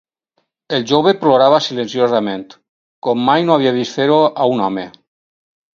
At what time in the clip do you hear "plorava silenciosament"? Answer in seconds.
1.25-2.47